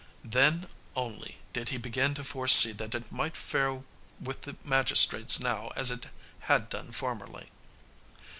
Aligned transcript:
Then 0.25 0.65
only 0.95 1.37
did 1.53 1.69
he 1.69 1.77
begin 1.77 2.15
to 2.15 2.23
foresee 2.23 2.71
that 2.71 2.95
it 2.95 3.11
might 3.11 3.37
fare 3.37 3.83
with 4.19 4.41
the 4.41 4.55
magistrates 4.63 5.39
now 5.39 5.69
as 5.75 5.91
it 5.91 6.07
had 6.49 6.69
done 6.71 6.91
formerly. 6.91 7.51